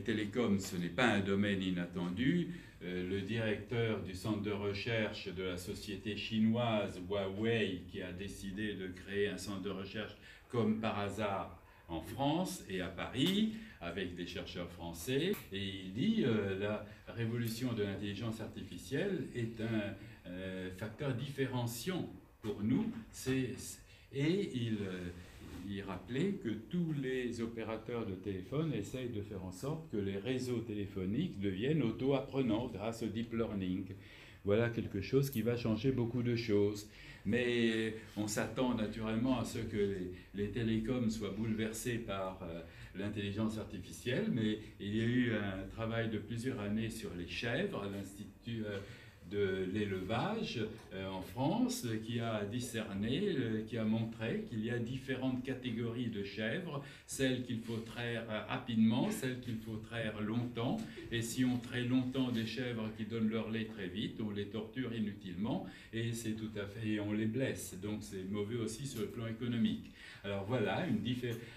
[0.00, 2.48] télécoms, ce n'est pas un domaine inattendu.
[2.84, 8.74] Euh, le directeur du centre de recherche de la société chinoise Huawei qui a décidé
[8.74, 10.16] de créer un centre de recherche
[10.48, 15.32] comme par hasard en France et à Paris avec des chercheurs français.
[15.52, 19.94] Et il dit euh, la révolution de l'intelligence artificielle est un
[20.28, 22.08] euh, facteur différenciant
[22.42, 22.92] pour nous.
[24.12, 24.78] Et il
[25.70, 30.16] il rappelait que tous les opérateurs de téléphone essayent de faire en sorte que les
[30.16, 33.84] réseaux téléphoniques deviennent auto-apprenants grâce au deep learning.
[34.44, 36.88] Voilà quelque chose qui va changer beaucoup de choses.
[37.26, 39.96] Mais on s'attend naturellement à ce que
[40.34, 42.62] les, télécoms soient bouleversés par euh,
[42.94, 47.84] l'intelligence artificielle, mais il y a eu un travail de plusieurs années sur les chèvres,
[47.92, 48.78] l'Institut euh,
[49.30, 50.60] de l'élevage
[50.94, 56.08] euh, en France qui a discerné, euh, qui a montré qu'il y a différentes catégories
[56.08, 60.78] de chèvres, celles qu'il faut traire rapidement, celles qu'il faut traire longtemps.
[61.12, 64.46] Et si on traite longtemps des chèvres qui donnent leur lait très vite, on les
[64.46, 67.76] torture inutilement et c'est tout à fait et on les blesse.
[67.82, 69.90] Donc c'est mauvais aussi sur le plan économique.
[70.24, 70.84] Alors voilà,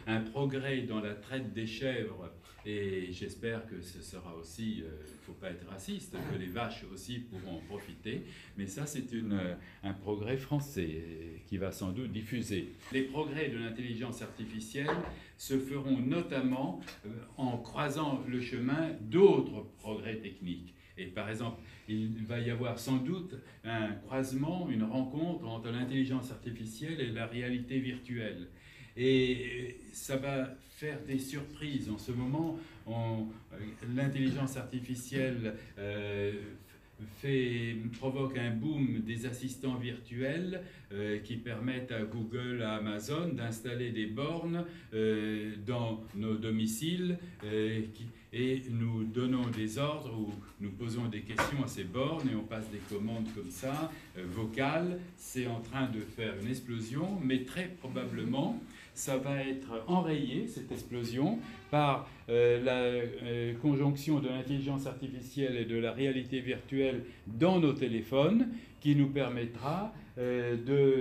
[0.08, 2.32] un progrès dans la traite des chèvres
[2.66, 6.48] et j'espère que ce sera aussi, il euh, ne faut pas être raciste, que les
[6.48, 8.24] vaches aussi pourront en profiter.
[8.58, 11.04] Mais ça, c'est euh, un progrès français
[11.48, 12.74] qui va sans doute diffuser.
[12.92, 14.96] Les progrès de l'intelligence artificielle
[15.38, 20.76] se feront notamment euh, en croisant le chemin d'autres progrès techniques.
[20.98, 26.32] Et par exemple, il va y avoir sans doute un croisement, une rencontre entre l'intelligence
[26.32, 28.50] artificielle et la réalité virtuelle.
[28.98, 31.90] Et ça va faire des surprises.
[31.90, 32.58] En ce moment,
[33.96, 36.34] l'intelligence artificielle euh,
[37.20, 43.92] fait, provoque un boom des assistants virtuels euh, qui permettent à Google, à Amazon d'installer
[43.92, 47.18] des bornes euh, dans nos domiciles
[48.34, 52.44] et nous donnons des ordres ou nous posons des questions à ces bornes et on
[52.44, 55.00] passe des commandes comme ça, vocales.
[55.18, 58.62] C'est en train de faire une explosion, mais très probablement,
[59.02, 61.40] ça va être enrayé, cette explosion,
[61.72, 67.74] par euh, la euh, conjonction de l'intelligence artificielle et de la réalité virtuelle dans nos
[67.74, 70.56] téléphones, qui nous permettra euh,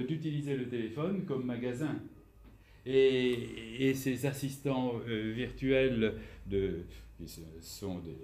[0.06, 1.94] d'utiliser le téléphone comme magasin.
[2.86, 6.14] Et, ces assistants virtuels
[6.46, 6.84] de,
[7.18, 7.28] qui,
[7.60, 8.16] sont des,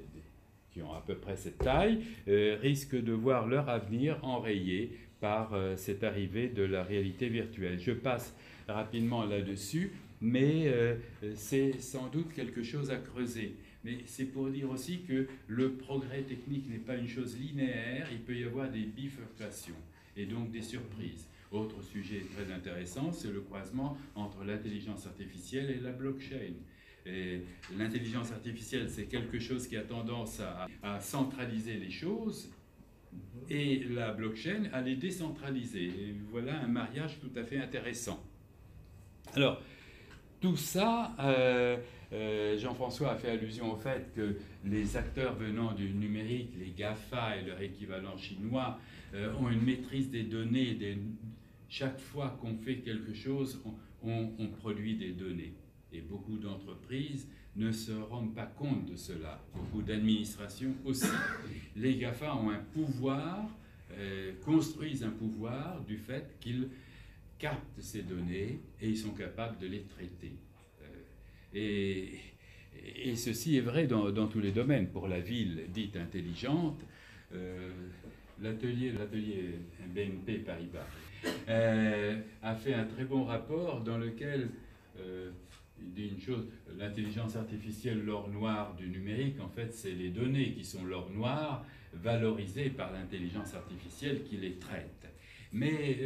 [0.73, 6.05] qui ont à peu près cette taille risquent de voir leur avenir enrayé par cette
[6.05, 7.79] arrivée de la réalité virtuelle.
[7.79, 8.35] Je passe
[8.69, 10.97] rapidement là-dessus, mais euh,
[11.35, 13.57] c'est sans doute quelque chose à creuser.
[13.85, 18.21] Mais c'est pour dire aussi que le progrès technique n'est pas une chose linéaire, il
[18.21, 19.77] peut y avoir des bifurcations
[20.17, 21.29] et donc des surprises.
[21.53, 26.55] Autre sujet très intéressant, c'est le croisement entre l'intelligence artificielle et la blockchain.
[27.79, 30.41] L'intelligence artificielle, c'est quelque chose qui a tendance
[30.83, 32.51] à, centraliser les choses
[33.49, 35.93] et la blockchain à les décentraliser.
[36.31, 38.21] Voilà un mariage tout à fait intéressant.
[39.37, 39.61] Alors,
[40.40, 41.77] tout ça, euh,
[42.14, 47.37] euh, Jean-François a fait allusion au fait que les acteurs venant du numérique, les GAFA
[47.37, 48.81] et leur équivalent chinois,
[49.12, 50.79] euh, ont une maîtrise des données.
[51.68, 53.61] chaque fois qu'on fait quelque chose,
[54.03, 55.53] on, on, produit des données.
[55.92, 59.42] Et beaucoup d'entreprises ne se rendent pas compte de cela.
[59.55, 61.09] Beaucoup d'administrations aussi.
[61.77, 63.51] Les GAFA ont un pouvoir,
[64.44, 66.70] construisent un pouvoir du fait qu'ils
[67.38, 70.33] captent ces données et ils sont capables de les traiter.
[71.55, 72.07] Euh,
[73.05, 74.88] et, ceci est vrai dans, tous les domaines.
[74.88, 76.81] Pour la ville dite intelligente,
[77.35, 77.70] euh,
[78.40, 78.92] l'atelier
[79.88, 80.87] BNP Paribas
[81.49, 84.51] euh, a fait un très bon rapport dans lequel
[85.79, 86.46] il dit une chose,
[86.79, 91.66] l'intelligence artificielle, l'or noir du numérique, en fait, c'est les données qui sont l'or noir,
[91.92, 95.07] valorisées par l'intelligence artificielle qui les traite.
[95.53, 95.99] Mais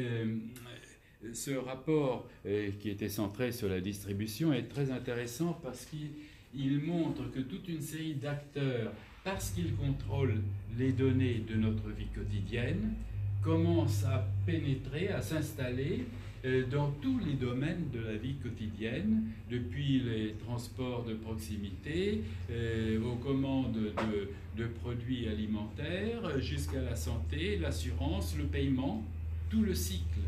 [1.33, 7.31] ce rapport euh, qui était centré sur la distribution est très intéressant parce qu'il montre
[7.31, 8.93] que toute une série d'acteurs,
[9.25, 10.41] parce qu'ils contrôlent
[10.79, 12.95] les données de notre vie quotidienne,
[13.43, 16.07] commencent à pénétrer, à s'installer
[16.45, 22.99] euh, dans tous les domaines de la vie quotidienne, depuis les transports de proximité euh,
[23.03, 29.05] aux commandes de, de produits alimentaires, jusqu'à la santé, l'assurance, le paiement,
[29.51, 30.21] tout le cycle.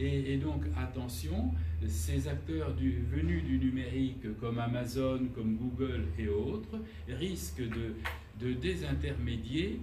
[0.00, 1.52] Et, donc, attention,
[1.86, 7.94] ces acteurs venus du numérique comme Amazon, comme Google et autres risquent de,
[8.40, 9.80] de désintermédier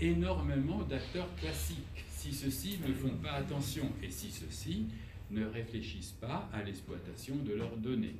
[0.00, 4.86] énormément d'acteurs classiques si ceux-ci ne font pas attention et si ceux-ci
[5.30, 8.16] ne réfléchissent pas à l'exploitation de leurs données,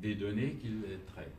[0.00, 1.30] des données qu'ils traitent.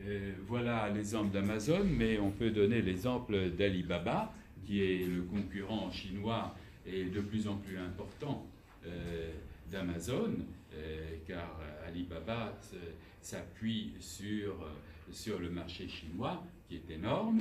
[0.00, 4.32] Euh, voilà l'exemple d'Amazon, mais on peut donner l'exemple d'Alibaba,
[4.66, 6.54] qui est le concurrent chinois
[6.90, 8.46] et de plus en plus important
[8.86, 9.30] euh,
[9.70, 10.34] d'Amazon,
[10.74, 12.58] euh, car Alibaba
[13.20, 14.54] s'appuie sur,
[15.10, 17.40] sur le marché chinois qui est énorme.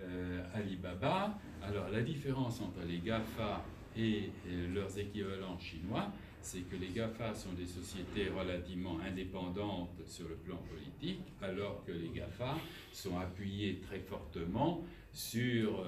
[0.00, 3.64] Euh, Alibaba, alors la différence entre les GAFA
[3.96, 4.30] et
[4.74, 10.56] leurs équivalents chinois, c'est que les GAFA sont des sociétés relativement indépendantes sur le plan
[10.56, 12.56] politique, alors que les GAFA
[12.92, 14.82] sont appuyés très fortement
[15.12, 15.86] sur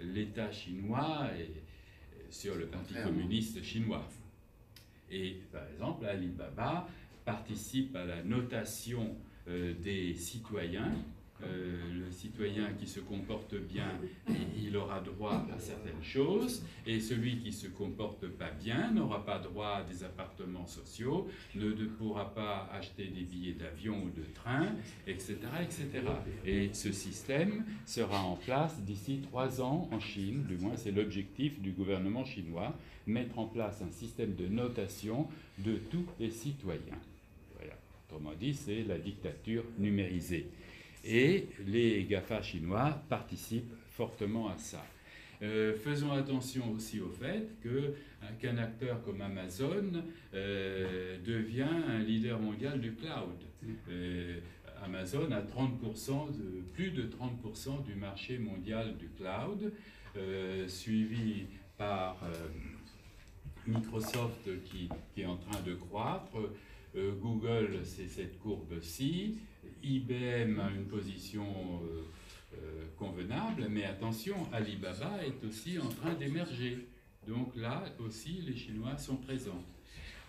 [0.00, 1.50] l'État chinois et,
[2.36, 4.06] sur le Parti communiste chinois.
[5.10, 6.86] Et par exemple, Alibaba
[7.24, 9.16] participe à la notation
[9.48, 10.92] euh, des citoyens
[11.42, 13.90] le citoyen qui se comporte bien,
[14.56, 19.38] il aura droit à certaines choses, et celui qui se comporte pas bien n'aura pas
[19.38, 24.74] droit à des appartements sociaux, ne, pourra pas acheter des billets d'avion ou de train,
[25.06, 25.88] etc., etc.
[26.44, 31.60] Et ce système sera en place d'ici trois ans en Chine, du moins c'est l'objectif
[31.60, 32.74] du gouvernement chinois,
[33.06, 35.28] mettre en place un système de notation
[35.58, 36.98] de tous les citoyens.
[37.56, 37.74] Voilà.
[38.08, 40.48] Autrement dit, c'est la dictature numérisée.
[41.08, 44.84] Et les GAFA chinois participent fortement à ça.
[45.42, 47.90] Euh, faisons attention aussi au fait euh,
[48.40, 50.02] qu'un acteur comme Amazon
[50.34, 53.36] euh, devient un leader mondial du cloud.
[54.82, 59.72] Amazon a 30% de, plus de 30% du marché mondial du cloud,
[60.68, 61.46] suivi
[61.76, 62.18] par
[63.66, 66.36] Microsoft qui, est en train de croître.
[66.94, 69.38] Google, c'est cette courbe-ci.
[69.86, 72.02] IBM a une position euh,
[72.54, 76.88] euh, convenable, mais attention, Alibaba est aussi en train d'émerger.
[77.26, 79.62] Donc là aussi, les Chinois sont présents.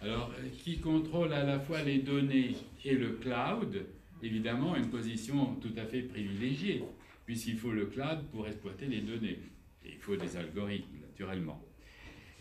[0.02, 2.56] Alors, euh, qui contrôle à la fois les données
[2.86, 3.86] et le cloud,
[4.22, 6.84] évidemment, une position tout à fait privilégiée,
[7.26, 9.40] puisqu'il faut le cloud pour exploiter les données.
[9.86, 11.64] Il faut des algorithmes, naturellement.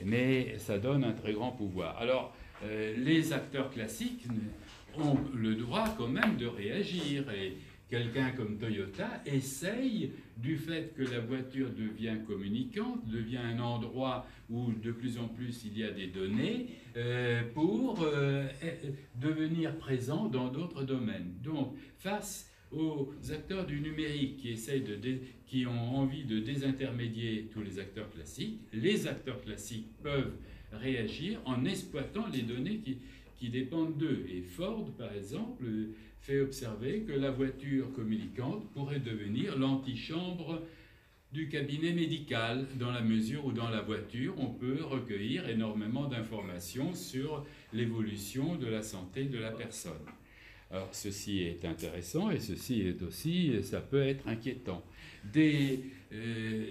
[0.04, 1.96] Mais ça donne un très grand pouvoir.
[1.96, 4.26] Alors, les acteurs classiques
[4.98, 7.30] ont le droit quand même de réagir.
[7.30, 7.56] Et
[7.88, 14.70] quelqu'un comme Toyota essaye, du fait que la voiture devient communicante, devient un endroit où
[14.72, 16.66] de plus en plus il y a des données,
[16.96, 18.46] euh, pour euh,
[19.14, 21.32] devenir présent dans d'autres domaines.
[21.42, 24.98] Donc, face aux acteurs du numérique qui essayent de
[25.46, 30.34] qui ont envie de désintermédier tous les acteurs classiques, les acteurs classiques peuvent
[30.72, 32.98] réagir en exploitant les données qui,
[33.38, 34.26] qui dépendent d'eux.
[34.28, 35.64] Et Ford, par exemple,
[36.20, 40.62] fait observer que la voiture communicante pourrait devenir l'antichambre
[41.32, 46.94] du cabinet médical, dans la mesure où dans la voiture, on peut recueillir énormément d'informations
[46.94, 49.92] sur l'évolution de la santé de la personne.
[50.70, 54.82] Alors ceci est intéressant et ceci est aussi, ça peut être inquiétant.
[55.32, 55.80] Des,
[56.12, 56.66] euh,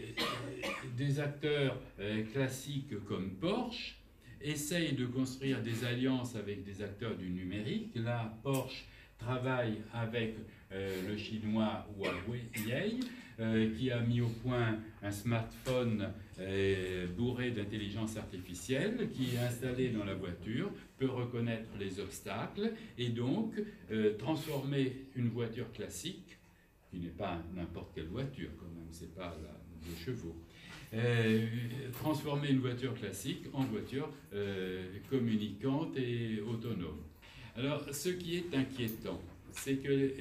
[0.98, 3.98] des acteurs euh, classiques comme Porsche
[4.46, 7.92] essaye de construire des alliances avec des acteurs du numérique.
[7.96, 8.86] Là, Porsche
[9.18, 10.36] travaille avec
[10.72, 13.00] euh, le chinois Huawei,
[13.40, 19.90] euh, qui a mis au point un smartphone euh, bourré d'intelligence artificielle, qui est installé
[19.90, 23.56] dans la voiture, peut reconnaître les obstacles et donc
[24.18, 26.38] transformer une voiture classique,
[26.90, 30.36] qui n'est pas n'importe quelle voiture quand même, c'est pas la, de chevaux,
[32.06, 37.00] transformer une voiture classique en voiture euh, communicante et autonome.
[37.56, 39.20] Alors, ce qui est inquiétant,
[39.52, 40.12] c'est que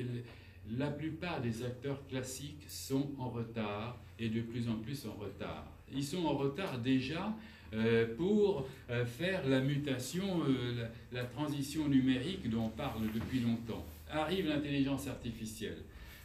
[0.79, 5.66] la plupart des acteurs classiques sont en retard et de plus en plus en retard.
[5.93, 7.35] Ils sont en retard déjà
[7.75, 8.68] euh, pour
[9.07, 10.45] faire la mutation,
[10.77, 13.85] la, la, transition numérique dont on parle depuis longtemps.
[14.11, 15.79] Arrive l'intelligence artificielle.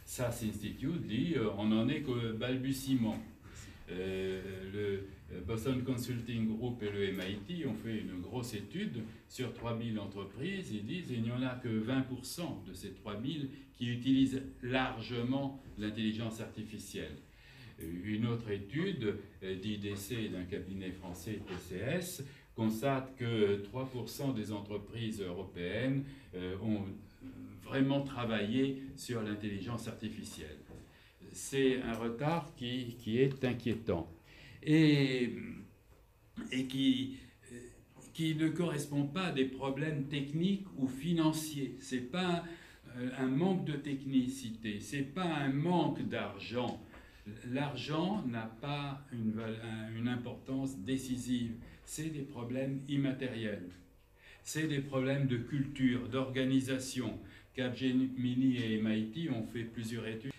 [0.06, 3.18] SAS Institute dit on en est qu'au balbutiement.
[3.92, 4.40] Euh,
[4.72, 10.72] le Boston Consulting Group et le MIT ont fait une grosse étude sur 3000 entreprises.
[10.72, 16.40] Ils disent qu'il n'y en a que 20% de ces 3000 qui utilisent largement l'intelligence
[16.40, 17.16] artificielle.
[17.80, 22.24] Euh, une autre étude euh, d'IDC d'un cabinet français TCS
[22.54, 26.04] constate que 3% des entreprises européennes
[26.62, 26.82] ont
[27.62, 30.58] vraiment travaillé sur l'intelligence artificielle
[31.32, 34.10] c'est un retard qui, qui, est inquiétant
[34.62, 35.34] et,
[36.52, 37.18] et qui,
[38.12, 41.76] qui ne correspond pas à des problèmes techniques ou financiers.
[41.80, 42.44] Ce n'est pas
[43.18, 46.82] un manque de technicité, ce n'est pas un manque d'argent.
[47.50, 49.40] L'argent n'a pas une,
[49.96, 51.52] une importance décisive,
[51.84, 53.70] c'est des problèmes immatériels.
[54.42, 57.18] C'est des problèmes de culture, d'organisation.
[57.54, 60.32] Capgemini et MIT ont fait plusieurs études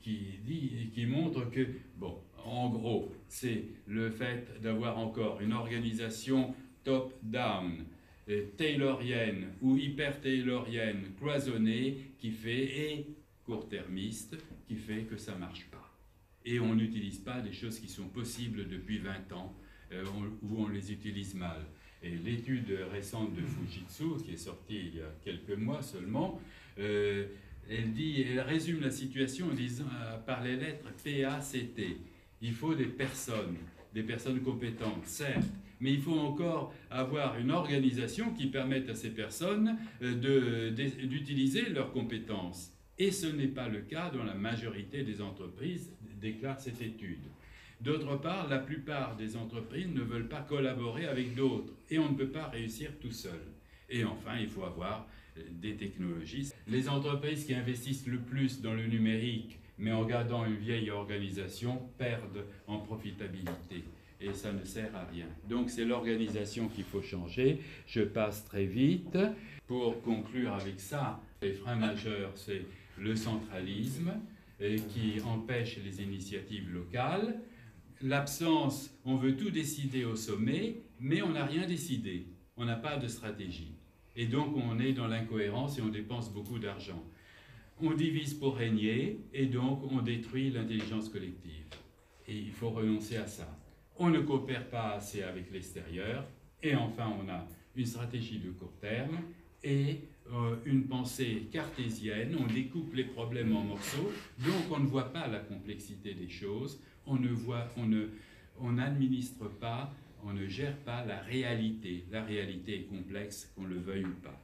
[0.00, 6.54] qui, dit, qui montre que, bon, en gros, c'est le fait d'avoir encore une organisation
[6.84, 7.84] top-down,
[8.28, 13.06] euh, taylorienne ou hyper-taylorienne, cloisonnée, qui fait, et
[13.44, 14.36] court-termiste,
[14.66, 15.96] qui fait que ça ne marche pas.
[16.44, 19.54] Et on n'utilise pas des choses qui sont possibles depuis 20 ans,
[19.92, 20.04] euh,
[20.42, 21.66] ou on les utilise mal.
[22.02, 26.40] Et l'étude récente de Fujitsu, qui est sortie il y a quelques mois seulement,
[26.78, 27.26] euh,
[27.70, 31.98] elle dit, elle résume la situation en disant euh, par les lettres P-A-C-T.
[32.42, 33.56] Il faut des personnes,
[33.94, 35.46] des personnes compétentes, certes,
[35.80, 41.92] mais il faut encore avoir une organisation qui permette à ces personnes euh, d'utiliser leurs
[41.92, 42.72] compétences.
[42.98, 47.24] Et ce n'est pas le cas dans la majorité des entreprises, déclare cette étude.
[47.80, 52.16] D'autre part, la plupart des entreprises ne veulent pas collaborer avec d'autres et on ne
[52.16, 53.40] peut pas réussir tout seul.
[53.88, 55.08] Et enfin, il faut avoir
[55.50, 56.50] des technologies.
[56.68, 61.80] Les entreprises qui investissent le plus dans le numérique, mais en gardant une vieille organisation,
[61.98, 63.84] perdent en profitabilité.
[64.20, 65.26] Et ça ne sert à rien.
[65.48, 67.60] Donc c'est l'organisation qu'il faut changer.
[67.86, 69.16] Je passe très vite.
[69.66, 72.66] Pour conclure avec ça, les freins majeurs, c'est
[72.98, 74.12] le centralisme
[74.58, 77.40] qui empêche les initiatives locales,
[78.02, 82.26] l'absence, on veut tout décider au sommet, mais on n'a rien décidé,
[82.56, 83.72] on n'a pas de stratégie.
[84.20, 87.02] Et donc on est dans l'incohérence et on dépense beaucoup d'argent.
[87.80, 91.64] On divise pour régner et donc on détruit l'intelligence collective.
[92.28, 93.48] Et il faut renoncer à ça.
[93.98, 96.26] On ne coopère pas assez avec l'extérieur.
[96.62, 99.20] Et enfin, on a une stratégie de court terme
[99.64, 100.00] et
[100.34, 105.28] euh, une pensée cartésienne, on découpe les problèmes en morceaux, donc on ne voit pas
[105.28, 108.08] la complexité des choses, on ne voit, on ne,
[108.60, 109.90] on n'administre pas,
[110.24, 112.06] on ne gère pas la réalité.
[112.10, 114.40] La réalité est complexe, qu'on le veuille ou pas.